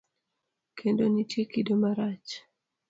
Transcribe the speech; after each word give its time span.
Kendo 0.77 1.03
nitie 1.13 1.43
kido 1.51 1.73
marachar. 1.83 2.43